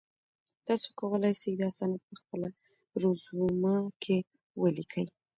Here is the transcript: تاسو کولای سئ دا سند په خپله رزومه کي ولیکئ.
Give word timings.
تاسو 0.67 0.87
کولای 0.99 1.33
سئ 1.41 1.53
دا 1.61 1.69
سند 1.77 1.95
په 2.05 2.13
خپله 2.19 2.47
رزومه 3.01 3.75
کي 4.03 4.17
ولیکئ. 4.61 5.05